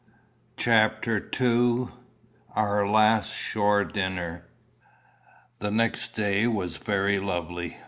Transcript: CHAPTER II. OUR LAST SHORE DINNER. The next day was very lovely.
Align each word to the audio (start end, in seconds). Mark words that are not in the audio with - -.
CHAPTER 0.57 1.29
II. 1.39 1.89
OUR 2.55 2.87
LAST 2.89 3.35
SHORE 3.35 3.85
DINNER. 3.85 4.47
The 5.59 5.69
next 5.69 6.15
day 6.15 6.47
was 6.47 6.77
very 6.77 7.19
lovely. 7.19 7.77